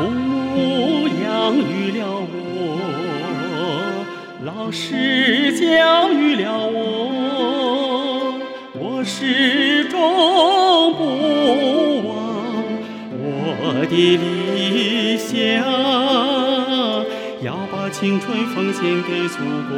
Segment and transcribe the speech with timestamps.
[0.00, 2.00] 父母养育了
[2.32, 2.34] 我，
[4.46, 8.40] 老师教育了我，
[8.72, 10.00] 我始终
[10.94, 11.02] 不
[12.08, 12.16] 忘
[13.12, 15.36] 我的理想，
[17.44, 19.36] 要把青春奉献给祖
[19.68, 19.76] 国。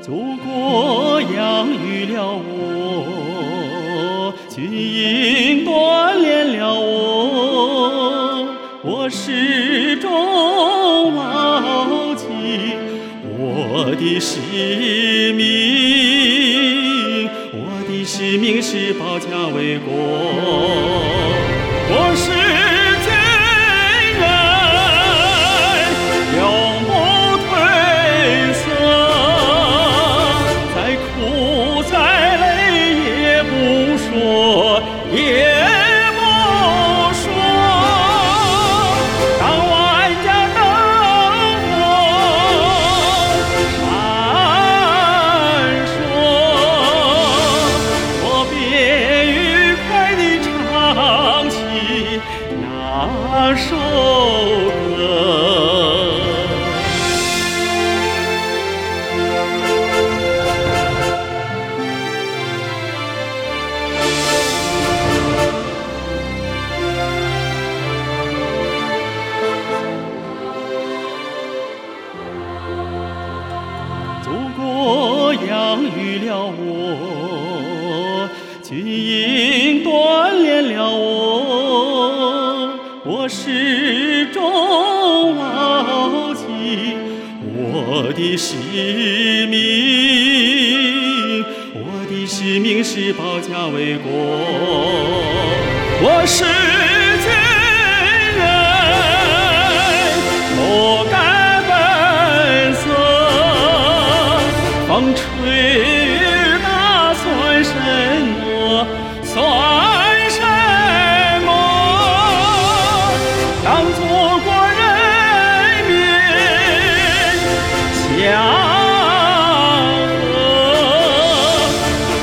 [0.00, 5.49] 祖国养育了我，军营
[8.82, 10.10] 我，始终
[11.14, 12.24] 牢记
[13.22, 17.28] 我的使命。
[17.52, 19.92] 我的使命是保家卫国，
[53.02, 53.80] 那首歌。
[74.22, 78.28] 祖国养育了我，
[78.62, 79.88] 军营锻
[80.42, 81.29] 炼了我，
[83.02, 86.44] 我始终牢记
[87.56, 88.54] 我的使
[89.46, 89.58] 命。
[91.72, 94.10] 我的使命是保家卫国，
[96.02, 96.44] 我是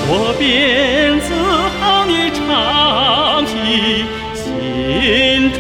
[0.10, 1.28] 我便自
[1.80, 3.52] 豪地唱起
[4.34, 5.60] 心中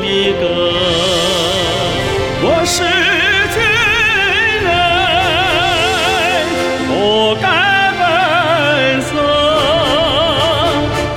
[0.00, 0.06] 的
[0.40, 0.42] 歌。
[2.40, 2.76] 我是
[3.52, 3.56] 军
[4.64, 4.68] 人，
[6.88, 6.90] 不
[7.42, 7.46] 改
[7.98, 8.00] 本
[9.02, 9.10] 色。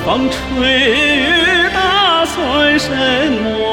[0.06, 0.36] 风吹
[1.22, 1.24] 雨
[1.74, 1.78] 打
[2.26, 2.36] 算
[2.80, 2.88] 什
[3.32, 3.71] 么？